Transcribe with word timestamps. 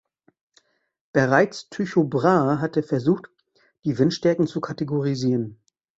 Bereits 1.13 1.69
Tycho 1.69 2.03
Brahe 2.05 2.59
hatte 2.59 2.81
versucht, 2.81 3.27
die 3.85 3.99
Windstärken 3.99 4.47
zu 4.47 4.59
kategorisieren. 4.59 5.61